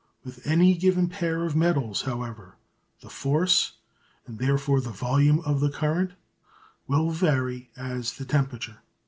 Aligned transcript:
With 0.23 0.47
any 0.47 0.75
given 0.75 1.09
pair 1.09 1.45
of 1.45 1.55
metals, 1.55 2.01
however, 2.01 2.55
the 3.01 3.09
force, 3.11 3.73
and 4.25 4.39
therefore 4.39 4.81
the 4.81 4.89
volume 4.89 5.41
of 5.41 5.61
current, 5.73 6.13
will 6.87 7.11
vary 7.11 7.69
as 7.77 8.13
the 8.13 8.25
temperature. 8.25 8.79